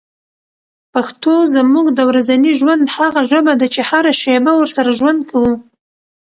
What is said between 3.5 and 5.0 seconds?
ده چي هره شېبه ورسره